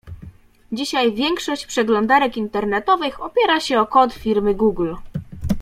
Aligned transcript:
Dzisiaj 0.71 1.13
większość 1.13 1.65
przeglądarek 1.65 2.37
internetowych 2.37 3.23
opiera 3.23 3.59
się 3.59 3.79
o 3.79 3.85
kod 3.87 4.13
firmy 4.13 4.55
Google. 4.55 4.95